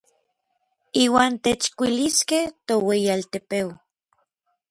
[1.03, 3.67] Iuan techkuiliskej toueyialtepeu.